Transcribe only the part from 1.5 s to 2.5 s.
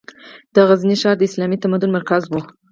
تمدن مرکز و.